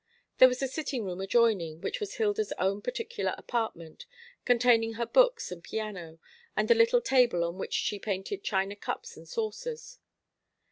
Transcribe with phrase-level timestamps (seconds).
[0.39, 4.07] There was a sitting room adjoining, which was Hilda's own particular apartment,
[4.45, 6.17] containing her books and piano,
[6.57, 9.99] and the little table on which she painted china cups and saucers.